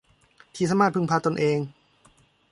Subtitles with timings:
[0.55, 1.59] ที่สามารถพึ่งพาตนเอง